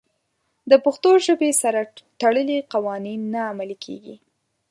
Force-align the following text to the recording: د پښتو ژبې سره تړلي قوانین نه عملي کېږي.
د 0.69 0.71
پښتو 0.85 1.09
ژبې 1.25 1.51
سره 1.61 1.81
تړلي 2.21 2.57
قوانین 2.73 3.21
نه 3.33 3.41
عملي 3.51 3.77
کېږي. 3.85 4.15